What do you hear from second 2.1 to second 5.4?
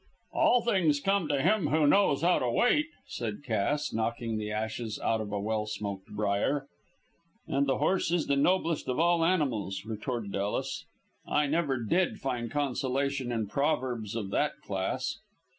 how to wait," said Cass, knocking the ashes out of a